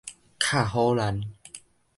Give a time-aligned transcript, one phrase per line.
[0.39, 1.23] 敲虎膦